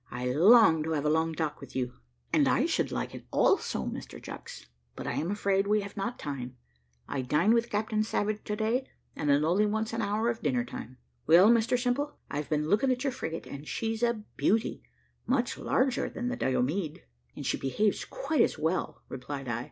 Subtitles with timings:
[0.09, 1.93] I long to have a long talk with you."
[2.33, 6.17] "And I should like it also, Mr Chucks, but I am afraid we have not
[6.17, 6.57] time;
[7.07, 10.65] I dine with Captain Savage to day, and it only wants an hour of dinner
[10.65, 14.81] time." "Well, Mr Simple, I've been looking at your frigate, and she's a beauty
[15.27, 17.03] much larger than the Diomede."
[17.35, 19.59] "And she behaves quite as well," replied I.